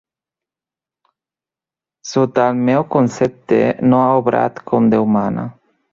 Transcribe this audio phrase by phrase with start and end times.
[2.13, 3.61] Sota el meu concepte
[3.93, 5.45] no ha obrat com Déu mana.